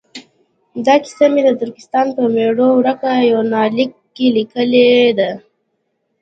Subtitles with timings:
[0.85, 4.89] دا کیسه مې د ترکستان په میرو ورکه یونلیک کې لیکلې
[5.19, 5.31] ده.